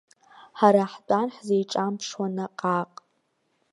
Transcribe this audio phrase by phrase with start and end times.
[0.59, 2.93] Ҳара ҳтәан ҳзеиҿамԥшуа наҟ-ааҟ.